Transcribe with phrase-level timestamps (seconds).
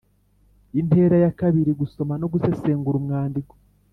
[0.79, 3.53] Intera ya kabiri Gusoma no gusesengura umwandiko